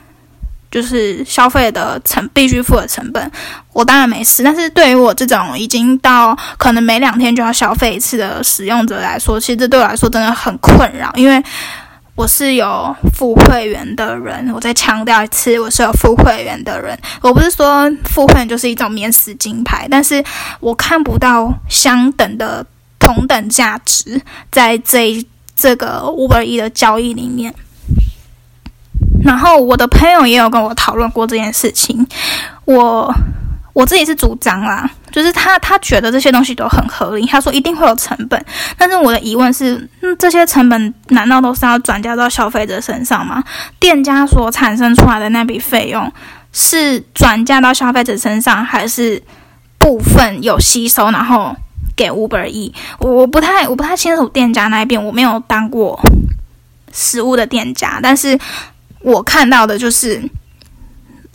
[0.70, 3.32] 就是消费的成必须付的成本，
[3.72, 4.44] 我当然没事。
[4.44, 11.42] 但是对于我这种已经到可能每两天就要消费一次的使用者来说，其实这对我来说真的很困扰，因为
[12.18, 14.52] 我是有付会员的人。
[14.52, 16.98] 我再强调一次，我是有付会员的人。
[17.22, 20.24] 我不是说付会员就是一种免死金牌，但是
[20.60, 22.66] 我看不到相等的
[22.98, 24.20] 同等价值
[24.52, 25.24] 在这
[25.56, 27.54] 这个 Uber E 的交易里面。
[29.24, 32.08] 然后我的朋友也有跟我讨论过这件事情，
[32.66, 33.14] 我
[33.78, 38.44] 我自己是主张啦，就是他他觉得这些东西都很合理，他说一定会有成本，
[38.76, 43.44] 但是我的疑问是，嗯，这些成本难道都是要转嫁到消费者身上吗？
[43.80, 46.12] 店家所产生出来的那笔费用
[46.52, 49.22] 是转嫁到消费者身上，还是
[49.78, 51.56] 部分有吸收然后
[51.96, 52.74] 给 Uber E？
[52.98, 56.00] 我不太我不太清楚店家那一边，我没有当过
[56.92, 58.40] 食物的店家，但是。
[59.02, 60.22] 我看到的就是，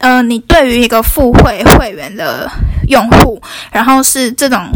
[0.03, 2.51] 呃，你对于一个付费会员的
[2.88, 4.69] 用户，然后是这种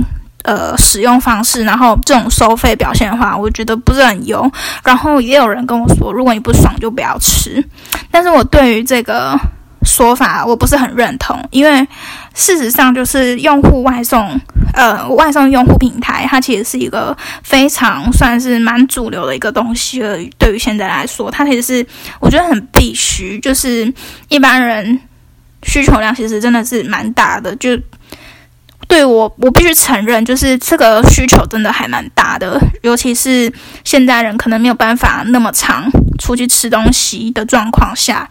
[0.45, 4.51] 呃使用方式，然后这种收费表现的话，我觉得不是很优。
[4.83, 7.63] 然后也有人跟我说，如果你不爽就不要吃。
[8.11, 9.39] 但是我对于这个。
[9.85, 11.87] 说法我不是很认同，因为
[12.35, 14.37] 事实上就是用户外送，
[14.75, 20.19] 呃，外送用户平台，它其实是一个非常算是蛮主流的一个东西了。
[20.39, 21.87] 对于现在来说，它其实是
[22.19, 23.93] 我觉得很必须，就是
[24.29, 24.99] 一般人
[25.67, 27.55] 需求量其实真的是蛮大的。
[27.57, 27.79] 就
[28.89, 33.53] 对我，我必须承认，就是这个需求真的还蛮大的，尤其是
[33.85, 38.31] 现代人可能没有办法那么长出去吃东西的状况下。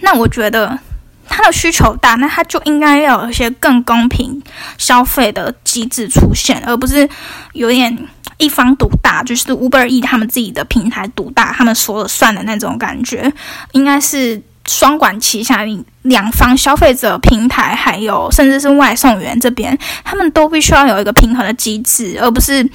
[0.00, 0.78] 那我觉得
[1.26, 4.42] 他的需求大，那他就应该要有一些更公平
[4.76, 7.08] 消费的机制出现，而不是
[7.54, 7.96] 有点
[8.36, 13.32] 一方独大，就是 Uber E 他们自己的平台独大，他们说了算的那种感觉。
[13.72, 22.68] 应该是双管齐下，你两方消费者、平台还有甚至是外送员这边，他们都必须要有一个平衡的机制，而不是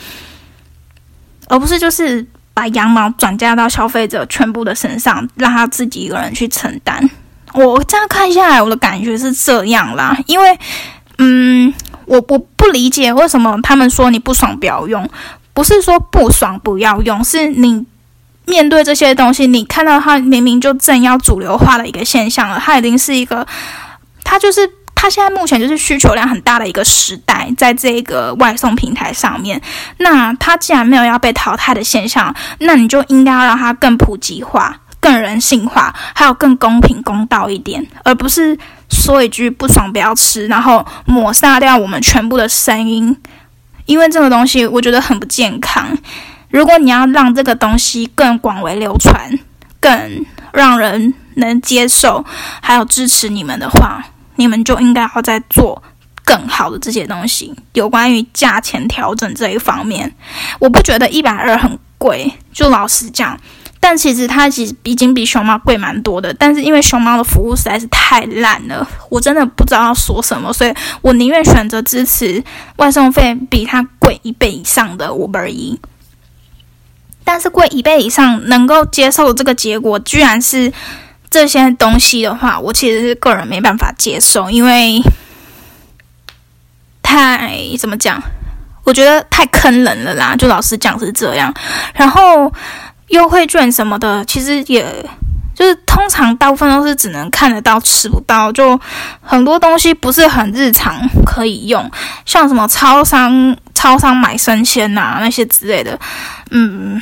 [1.47, 7.07] 而不是就是把羊毛转嫁到消费者全部的身上，让他自己一个人去承担。
[7.53, 10.59] 我这样看下来，我的感觉是这样啦，因为，
[11.19, 11.71] 嗯，
[12.05, 15.07] 我我不理解为什么他们说你不爽不要用，
[15.53, 17.85] 不是说不爽不要用，是你
[18.45, 23.45] 面对这些东西，你看到它明明就正要主流化的一个现象了，它已经是一个，
[24.23, 29.61] 它就是它现在目前就是需求量很大的一个时代，在这个外送平台上面，
[29.97, 34.79] 那它既然没有要被淘汰的现象，那你就应该要让它更普及化。
[34.99, 38.57] 更人性化，还有更公平公道一点，而不是
[38.89, 43.13] 说一句不爽不要吃，然后抹杀掉我们全部的声音。
[43.85, 45.85] 因为这个东西我觉得很不健康。
[46.53, 49.39] 如果你要让这个东西更广为流传，
[49.79, 52.23] 更让人能接受，
[52.61, 55.81] 还有支持你们的话，你们就应该要在做
[56.23, 57.51] 更好的这些东西。
[57.73, 60.13] 有关于价钱调整这一方面，
[60.59, 63.35] 我不觉得一百二很贵，就老实讲。
[63.79, 72.43] 但其实它其实已经比熊猫贵蛮多的，但是因为熊猫的服务实在是太烂了，我真的不知道要说什么，所以我宁愿选择支持
[72.75, 75.79] 外送费比它贵一倍以上的 Uber E。
[77.23, 80.71] 但是贵一倍以上能够接受这个结果，居然是
[81.29, 85.01] 这些东西的话，我其实是个人没办法接受，因为
[87.01, 88.21] 太怎么讲？
[88.83, 91.53] 我觉得太坑人了啦，就老实讲是这样，
[91.93, 92.51] 然后。
[93.09, 94.83] 优惠券什么的，其实也
[95.53, 98.79] 就是通常大部分都是只能看得到吃不到，就
[99.21, 101.89] 很多东西不是很日常可以用，
[102.25, 105.99] 像什么超商超商买生鲜呐那些之类的，
[106.51, 107.01] 嗯，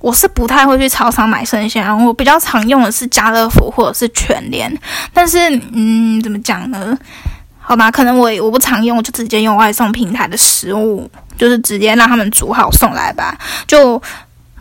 [0.00, 4.72] 我是不太会去超商买生鲜，我比较常用的是家乐福或者是全联，
[5.12, 5.38] 但是
[5.72, 6.96] 嗯，怎么讲呢？
[7.60, 14.02] 好吧，可能我我不常用，我就直接用外送平台的食物，就是直接让他们煮好送来吧，就。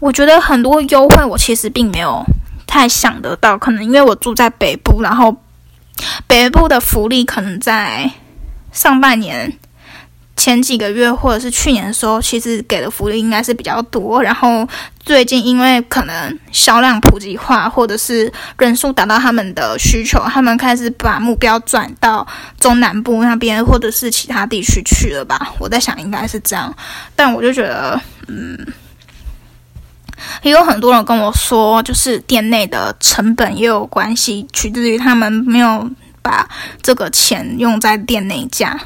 [0.01, 2.25] 我觉得很多优惠，我其实并没有
[2.71, 3.57] 太想得到。
[3.57, 5.35] 可能因为我住在北部，然后
[6.25, 8.09] 北部的福利可能在
[8.71, 9.51] 上半年
[10.37, 14.23] 前几个月或者是去年的时候，其实给的福利应该是比较多。
[14.23, 14.65] 然后
[15.01, 22.25] 最近因为可能销量普及化，或者是人数达到他们的需求，他们开始把目标转到
[22.57, 25.51] 中南部那边或者是其他地区去了吧？
[25.59, 26.73] 我在想应该是这样。
[27.17, 28.57] 但我就觉得，嗯，
[30.41, 35.89] 也有很多人跟我说，就是店内的成本也有关系，取决于他们没有
[36.21, 36.47] 把
[36.81, 38.79] 这个钱用在店内价。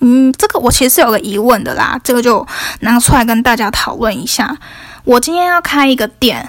[0.00, 2.46] 嗯，这个我其实是有个疑问的啦，这个就
[2.80, 4.56] 拿出来跟大家讨论一下。
[5.04, 6.48] 我今天要开一个店，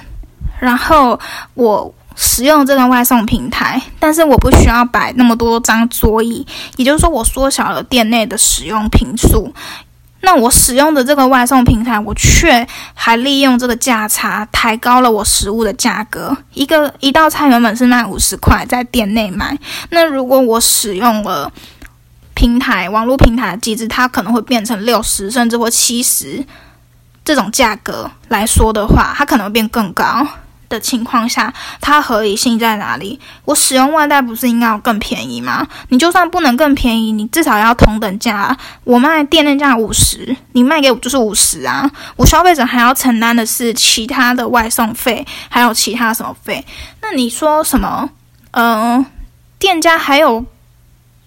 [0.59, 1.19] 然后
[1.53, 6.45] 我使用这个外送平台，但是我不需要摆那么多张桌椅，
[6.77, 9.53] 也就是说我缩小了店内的使用频数。
[10.21, 16.35] 那我使用的这个外送平台，我却还利用这个价差抬高了我食物的价格。
[16.53, 19.57] 一个一道菜原本是卖五十块，在店内买，
[19.89, 21.51] 那如果我使用了。
[22.33, 26.43] 平台网络平台的机制，它可能会变成六十甚至或七十
[27.23, 30.25] 这种价格来说的话，它可能会变更高
[30.71, 33.19] 的情况下，它合理性在哪里？
[33.45, 35.67] 我使用外带不是应该要更便宜吗？
[35.89, 38.57] 你就算不能更便宜，你至少要同等价。
[38.83, 41.91] 我卖店内价五十，你卖给我就是五十啊。
[42.15, 46.65] 我消费者还要承担的是其他的外送费，还有其他什么费？
[47.01, 48.09] 那你说什么？
[48.51, 49.05] 嗯，
[49.59, 50.43] 店家还有。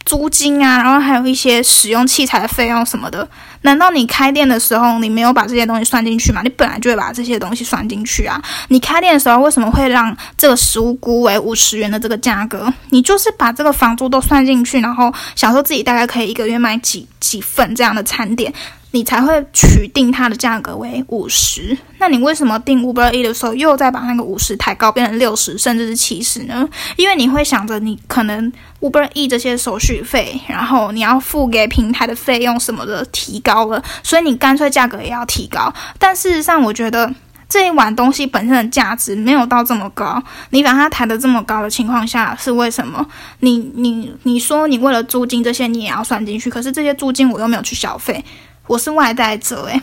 [0.05, 3.27] 租金啊，然后还有一些使用器材的费用什么的，
[3.63, 6.43] 难道你开店的时候你没有把这些东西算进去吗？
[6.43, 8.41] 你本来就会把这些东西算进去啊！
[8.69, 12.73] 你开店的时候为什么会让这个食物估为五十元的这个价格？
[12.91, 18.53] 你就是把这个房租都算进去，然后想说自己大概可以一个月卖几几份这样的餐点。
[18.95, 26.69] 你才会取定它的价格为五十，那你为什么定 Uber E 的时候又再把那个五十抬高变成六十甚至是七十呢？
[26.95, 35.75] 因为你会想着你可能 Uber E 这些手续费，然后你要付给平台的费用什么的提高了，所以你干脆价格也要提高。
[35.99, 37.13] 但事实上，我觉得
[37.49, 43.05] 这一碗东西本身的价值没有到这么高，你把它抬得这么高的情况下是为什么？
[43.41, 48.25] 你你你说你为了租金这些你也要算进去，可是这些租金我又没有去消费。
[48.67, 49.83] 我是外带者，诶，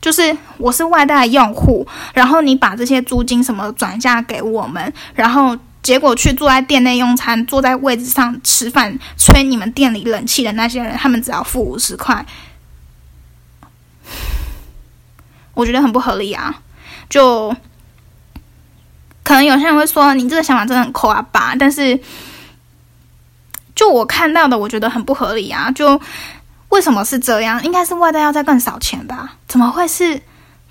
[0.00, 12.26] 就是我是外带用户，然后你把这些租金什么转嫁给我们，然后结果去坐在店内用餐，坐在位置上吃饭，吹你们店里冷气的那些人，他们只要付五十块，
[15.54, 16.60] 我觉得很不合理啊！
[17.08, 17.48] 就
[19.24, 21.98] 可能有些人会说你这个想法真的很抠啊吧，但是
[23.74, 25.70] 就我看到的，我觉得很不合理啊！
[25.70, 25.98] 就。
[26.72, 27.62] 为什么是这样？
[27.62, 29.34] 应该是外带要再更少钱吧？
[29.46, 30.18] 怎么会是？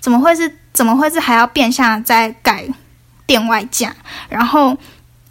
[0.00, 0.58] 怎么会是？
[0.72, 2.66] 怎么会是还要变相再改
[3.24, 3.94] 店外价？
[4.28, 4.76] 然后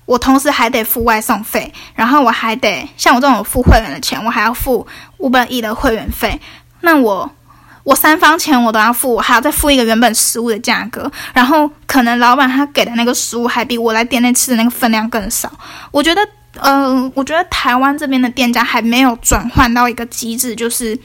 [0.05, 6.39] 我同时还得付外送费，然后我还得像我这种付会员的钱，我还要付五百亿的会员费。
[6.79, 7.29] 那我
[7.83, 11.11] 我三方钱我都要付，我还要再付一个原本食物的价格。
[11.33, 15.51] 然后可能老板他给的那个食物还比我来店内吃的那个分量更少。
[15.91, 16.21] 我觉得。
[16.59, 20.97] 嗯，我觉得台湾这边的店家还没有转换到一个机制，就是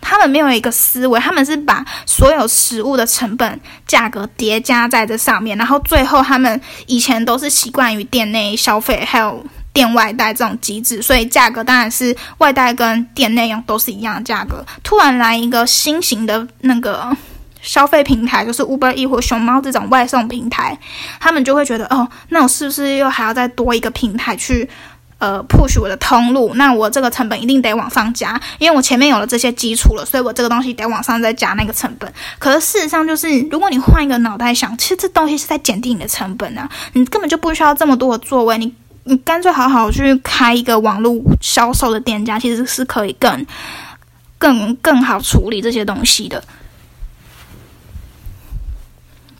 [0.00, 14.64] 他们没有一个思维，他们是把所有食物的成本价格叠加在这上面，然后最后他们以前都是习惯于店内消费，还有店外带这种机制，所以价格当然是外带跟店内用都是一样的价格。
[14.84, 17.10] 突然来一个新型的那个
[17.60, 20.78] 消费平台，就是 Uber E 或熊猫这种外送平台，
[21.18, 24.68] 他们就会觉得，哦，那我是不是又还要再多一个平台去？
[25.22, 32.12] 呃，push 我的通路，那我这个成本一定得往上加，因为我前面有了这些基础了，所以我这个东西得往上再加那个成本。
[32.40, 43.46] 可是事实上就是，如果你换一个脑袋想，其实这东西是在减低你的成本啊，你根本就不需要这么多的座位，你你干脆好好去开一个网络销售的店家，其实是可以更
[44.38, 46.42] 更更好处理这些东西的。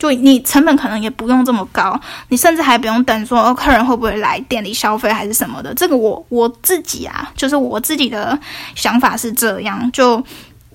[0.02, 1.96] 就你成本可能也不用这么高，
[2.28, 5.72] 你甚至还不用等说客人会不会来店里消费还是什么的。
[5.74, 8.36] 这个我我自己啊，就是我自己的
[8.74, 9.88] 想法是这样。
[9.92, 10.20] 就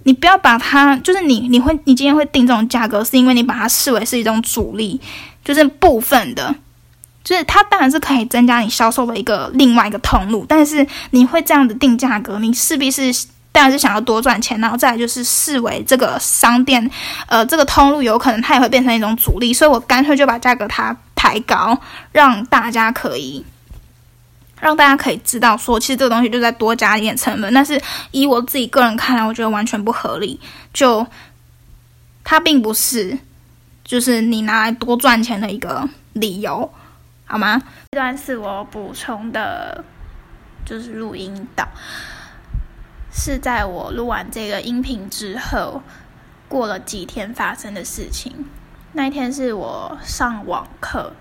[0.04, 4.98] 你不要把它，就是你你会你今天会定这种价格，是因为你把它视为是一种主力，
[5.44, 6.56] 就是部分的，
[7.22, 13.14] 就是它当然是可以增加你销售的一个另外一个通路，但是你会这样子定价格，你势必是。
[13.58, 16.92] 当然是想要多赚钱，然后再来就是视为这个商店，
[17.26, 21.76] 呃，这个通路有可能它也会变成一种阻力，所以我干脆就把价格它抬高，
[22.12, 23.44] 让大家可以，
[24.62, 27.52] 让大家可以知道说，其实这个东西就在多加一点成本。
[27.52, 30.40] 但是以我自己个人看来，我觉得完全不合理，
[30.72, 31.08] 就
[32.24, 33.18] 它并不是
[33.84, 36.72] 就是你拿来多赚钱的一个理由，
[37.26, 37.60] 好吗？
[37.90, 39.84] 这段是我补充的，
[40.64, 41.68] 就是录音档。
[43.20, 45.82] 是在我录完这个音频之后，
[46.48, 48.46] 过了几天发生的事情。
[48.94, 51.12] 那一天是我上网课，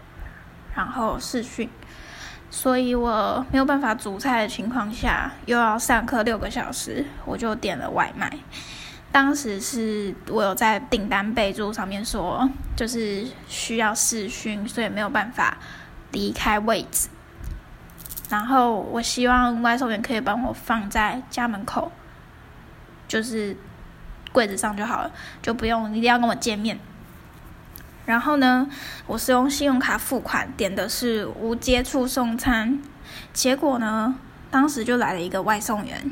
[0.74, 1.70] 然后试训，
[2.50, 8.30] 所以我没有办法煮菜的情况下，又要上课六个小时，我就点了外卖。
[9.10, 15.56] 当时是我有在订单备注上面说，就是需要试训，所以没有办法
[16.12, 17.08] 离开位置。
[18.28, 21.92] 然后我希望外送员可以帮我放在家门口，
[23.06, 23.56] 就是
[24.32, 25.10] 柜子上就好了，
[25.40, 26.78] 就不用一定要跟我见面。
[28.04, 28.68] 然后呢，
[29.06, 32.80] 我是用信用卡付款，点的是无接触送餐。
[33.32, 34.16] 结果呢，
[34.50, 36.10] 当时就来了一个外送员，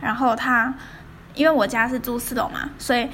[0.00, 0.74] 然后他
[1.34, 3.08] 因为我家是住四楼嘛，所以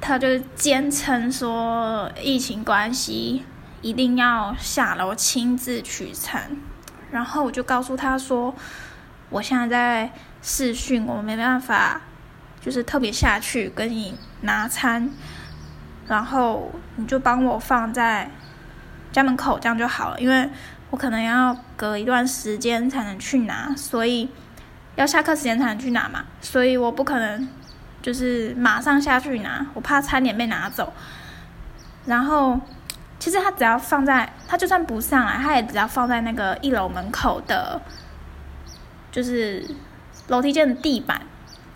[0.00, 3.44] 他就坚称说疫情关系
[3.80, 6.56] 一定要下楼亲自取餐。
[7.14, 8.52] 然后我就告诉他说，
[9.30, 10.12] 我现在在
[10.42, 12.00] 试训，我没办法，
[12.60, 15.08] 就是特别下去跟你拿餐，
[16.08, 18.28] 然后你就帮我放在
[19.12, 20.18] 家门口，这样就好了。
[20.18, 20.50] 因为
[20.90, 24.28] 我可能要隔一段时间才能去拿，所以
[24.96, 27.48] 要下课时间才能去拿嘛，所以我不可能
[28.02, 30.92] 就是马上下去拿，我怕餐点被拿走。
[32.06, 32.60] 然后。
[33.24, 37.80] 其实他只要放在，他就算不上来，他也只要放在那个一楼门口的，
[39.10, 39.66] 就是
[40.28, 41.22] 楼梯间的地板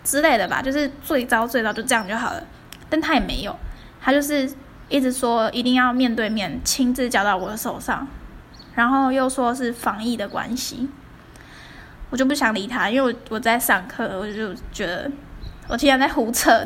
[0.03, 2.43] 之类的吧，就是最糟最糟就这样就好了。
[2.87, 3.55] 但他也没有，
[3.99, 4.47] 他就是
[4.89, 8.07] 一直说一定要面对面亲自交到我的手上，
[8.75, 10.87] 然后又说是防疫的关系，
[12.11, 15.11] 我就不想理他，因为我我在上课，我就觉得
[15.67, 16.63] 我竟然在胡扯。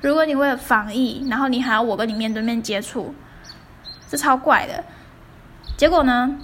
[0.00, 3.14] 如果你为了防疫，然后你还要我跟你面对面接触。
[4.16, 4.84] 是超怪的，
[5.76, 6.38] 结果呢？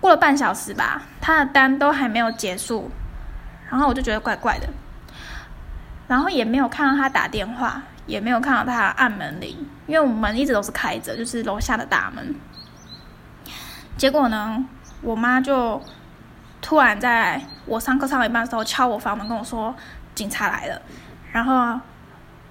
[0.00, 2.88] 过了半小时吧，他的单都还没有结束，
[3.68, 4.68] 然后我就觉得怪怪的，
[6.06, 12.32] 然后也没有看到他打电话，也没有看到他按门铃，因为我们门一直都是开着，就是楼下的大门。
[13.96, 14.64] 结果呢，
[15.02, 15.82] 我妈就
[16.62, 19.74] 突然在我上课上一半的时候敲我房门，跟我说
[20.14, 20.80] 警察来了。
[21.32, 21.80] 然后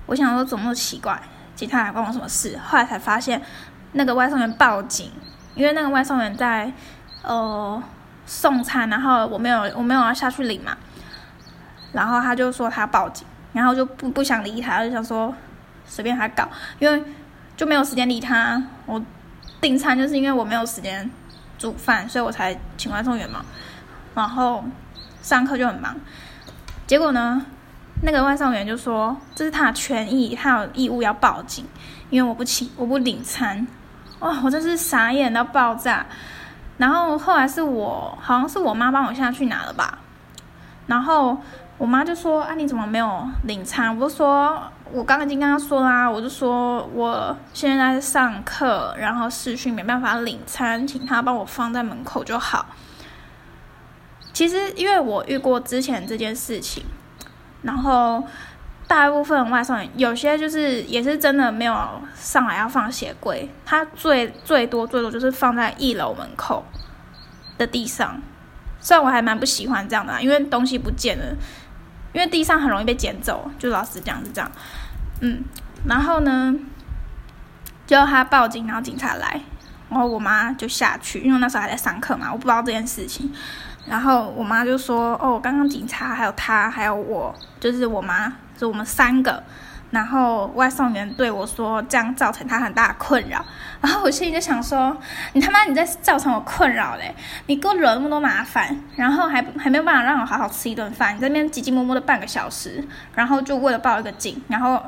[0.08, 1.18] 我想说怎么那么奇怪，
[1.56, 2.60] 警察来关我什么事？
[2.62, 3.42] 后来才发现。
[3.94, 5.12] 那个外送员报警，
[5.56, 6.72] 因为那个外送员在
[7.24, 7.82] 呃
[8.26, 10.78] 送餐，然后我没有我没有要下去领嘛，
[11.94, 15.34] 然后他就说他报警，然后就不不想理他，就想说
[15.86, 16.48] 随便他搞，
[16.80, 17.04] 因为
[17.56, 18.62] 就没有时间理他。
[18.86, 19.02] 我
[19.60, 21.10] 订餐就是因为我没有时间
[21.58, 23.44] 煮饭，所以我才请外送员嘛。
[24.14, 24.64] 然后
[25.22, 25.96] 上课就很忙，
[26.86, 27.46] 结果呢，
[28.04, 31.66] 那个外送员就说这是他的权益，他有义务要报警，
[32.10, 33.66] 因为我不请我不领餐。
[34.20, 34.42] 哇！
[34.44, 36.06] 我真是傻眼到爆炸。
[36.78, 39.98] 然后后来是我，好像是我妈帮我下去拿了吧。
[40.86, 41.38] 然后
[41.78, 44.62] 我妈就说：“啊，你怎么没有领餐？”我就说
[44.94, 52.68] ：“我刚刚已经跟她说啦，我就说我现在在上课，然后视讯没办法领餐，请她帮我放在门口就好。”
[54.34, 56.84] 其实因为我遇过之前这件事情，
[57.62, 58.24] 然后。
[58.88, 66.66] 大部分外送员有些就是也是真的没有上来要放鞋柜，他最最多最多就是放在一楼门口
[67.58, 68.22] 的地上。
[68.80, 71.36] 虽然我还蛮不喜欢这样的，因为东西不见了，
[72.14, 73.52] 因为地上很容易被捡走。
[73.60, 74.50] 就老实讲是这样，
[75.20, 75.44] 嗯，
[75.86, 76.56] 然后呢，
[77.86, 79.42] 就他报警，然后警察来，
[79.90, 83.30] 然后我妈就下去，因为那时候还在上课嘛，我不知道这件事情。
[83.86, 89.42] 然后我妈就说：“哦，刚刚警察还有他还有我，就是我妈。”就我们三个，
[89.92, 93.46] 然后外送员对我说，这样造成他很大的困扰。
[93.80, 94.98] 然后我心里就想说，
[95.34, 97.14] 你他妈你在造成我困扰嘞！
[97.46, 102.84] 你给我惹那么多麻烦，然后还还没有办法让我好好吃一顿饭，你在那边急急摸摸的半个小时，
[103.14, 104.82] 然后就为了报一个警，然后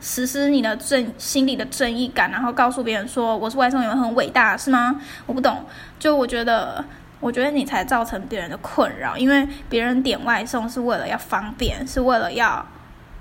[0.00, 4.98] 实施你的正心里的正义感，然后告诉别人说我是外送员很伟大，是吗？
[5.26, 5.66] 我不懂，
[5.98, 6.82] 就我觉得，
[7.20, 12.64] 我觉得你才造成别人的困扰，因为别人点外送是为了要方便，是为了要。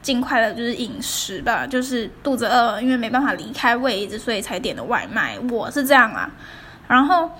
[0.03, 5.39] 尽快的就是饮食吧，就是肚子饿，因为没办法离开位置，所以才点的外卖。
[5.49, 6.29] 我是这样啊，
[6.89, 7.31] 然后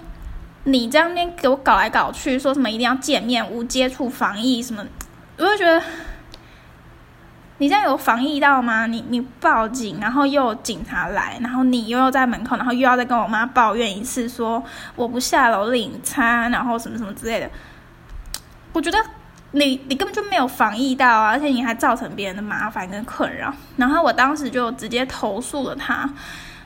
[0.63, 4.83] 你这样边给我搞来搞去，说什么一定要见面、无接触、防疫什么，
[5.37, 5.83] 我就觉得
[7.57, 8.87] 你这样有防疫到吗？
[8.87, 14.63] 你你报警，然后又警察来，然后你又要在门口，然后又要再跟我妈抱怨一次，说
[14.95, 17.49] 我不下楼领餐，然后什么什么之类的，
[18.71, 18.97] 我觉得。
[19.53, 23.53] 你你根本就没有防疫到啊，而且你还造成别人的麻烦跟困扰。
[23.77, 26.09] 然后我当时就直接投诉了他，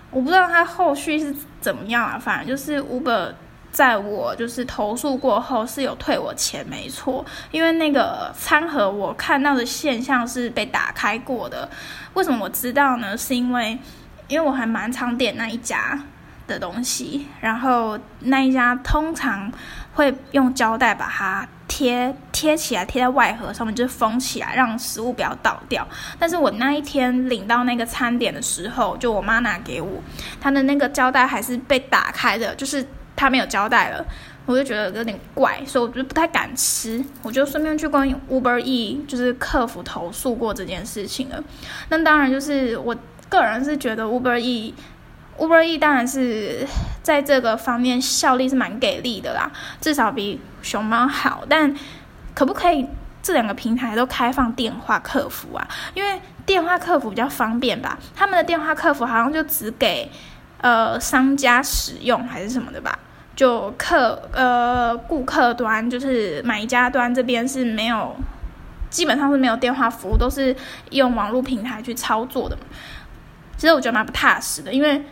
[0.09, 3.33] 我不知道他后续是怎么样啊，反正就是 Uber
[3.71, 11.69] 在我就是投诉过后是有退我钱，没错，因为那个餐盒我看到的现象是被打开过的。
[12.13, 13.17] 为什么我知道呢？
[13.17, 13.77] 是因为
[14.29, 15.99] 因为我还蛮常点那一家
[16.47, 19.51] 的东西，然后那一家通常
[19.93, 25.85] 会用胶带把它贴贴起来，贴在外盒上面，就是封起来，让食物不要倒掉。
[26.17, 30.01] 但是我那一天领到那个餐点的时候，就我妈拿给我，
[30.39, 32.85] 她的那个胶带还是被打开的，就是
[33.15, 34.05] 它没有胶带了。
[34.45, 37.03] 我就觉得有点怪，所以我就不太敢吃。
[37.21, 41.43] 我就顺便去跟 Uber E 就是客服投诉过这件事情了。
[41.89, 42.95] 那当然就是我
[43.27, 44.73] 个人是觉得 Uber E
[45.37, 46.67] Uber E 当然是
[47.03, 51.43] 在这个方面效力是蛮给力的啦，至少比熊猫好。
[51.47, 51.73] 但
[52.33, 52.87] 可不可以
[53.21, 55.67] 这两个平台都开放电话客服啊？
[55.93, 57.97] 因为电话客服比较方便吧？
[58.15, 60.09] 他们的电话客服好像就只给
[60.61, 62.97] 呃商家使用还是什么的吧？
[63.35, 68.15] 就客呃顾客端就是买家端这边是没有，
[68.89, 70.55] 基本上是没有电话服务，都是
[70.89, 72.57] 用网络平台去操作的。
[73.57, 75.03] 其实我觉得蛮不踏实的，因为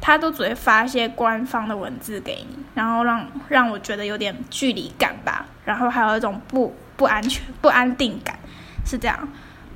[0.00, 8.38] 他都只会发一些官方的文字给你，然后让让我觉得有点距离感吧，然后还有一种不不安全、不安定感，
[8.84, 9.28] 是这样。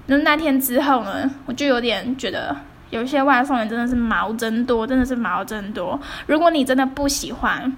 [0.06, 2.56] 那那天之后呢，我就有点觉得。
[2.90, 5.96] 有一些外送员真的是毛真多，真的是毛真多。
[6.26, 7.72] 如果你真的不喜欢，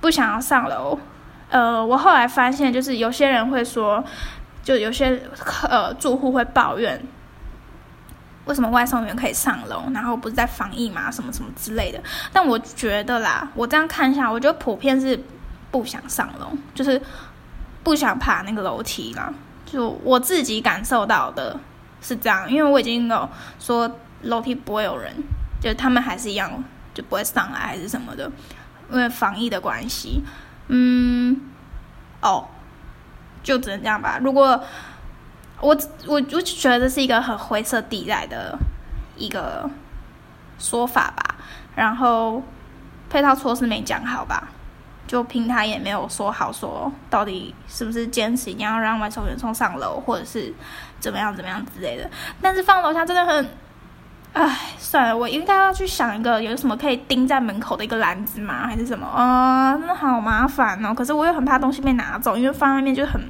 [0.00, 0.96] 不想要上楼，
[1.50, 4.04] 呃，我后来发现，就是有些人会说，
[4.62, 5.20] 就有些
[5.68, 7.02] 呃住户会抱怨，
[8.44, 12.00] 为什么外送员可以上楼，然后不是在防疫嘛，什么什么之类的。
[12.32, 15.18] 但我觉得啦，我这样看一下，我觉得普遍是
[15.70, 17.00] 不想上楼，就是
[17.82, 19.32] 不想爬那个楼梯啦。
[19.64, 21.58] 就我自己感受到的
[22.00, 23.28] 是这样，因为我已经有
[23.58, 23.90] 说。
[24.24, 25.12] 楼梯不会有人，
[25.60, 26.48] 就他们还是一样，
[26.94, 28.30] 就不会上来还是什么的，
[28.88, 30.22] 因为防疫的关系。
[30.68, 31.40] 嗯，
[32.20, 32.46] 哦，
[33.42, 34.20] 就只能这样吧。
[34.22, 34.62] 如果
[35.62, 35.74] 我
[36.06, 38.58] 我我就觉得这是一个很灰色地带的
[39.16, 39.70] 一个
[40.58, 41.36] 说法吧。
[41.74, 42.42] 然后
[43.08, 44.48] 配套措施没讲好吧，
[45.06, 50.52] 就平台也没有说好，说到底是不是坚持一定要让外送员送上楼，或者是
[51.00, 52.10] 怎么样怎么样之类的。
[52.42, 53.48] 但是放楼下真的很。
[54.34, 58.66] 唉，算了，我应该要去想一个有什么可以钉在门口的一个篮子吗？
[58.66, 59.06] 还是什么？
[59.06, 60.94] 啊，真的好麻烦哦。
[60.94, 63.20] 可是我又很怕东西被拿走，因为放外面就很，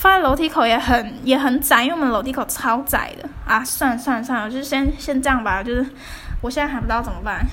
[0.00, 3.62] 放在楼梯口也很也很窄，因为我们楼梯口超窄的啊。
[3.62, 5.62] 算了算了算了，就先先这样吧。
[5.62, 5.86] 就是
[6.40, 7.44] 我现在还不知道怎么办。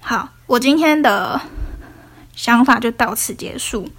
[0.00, 1.40] 好，我今天的
[2.36, 3.90] 想法就到此结束。